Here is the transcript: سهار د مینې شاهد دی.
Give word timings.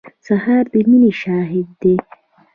سهار 0.25 0.63
د 0.73 0.75
مینې 0.89 1.11
شاهد 1.21 1.67
دی. 1.81 1.95